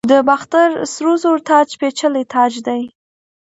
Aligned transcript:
د 0.09 0.13
باختر 0.29 0.69
سرو 0.93 1.13
زرو 1.21 1.39
تاج 1.49 1.67
پیچلی 1.79 2.23
تاج 2.33 2.53
دی 2.67 2.81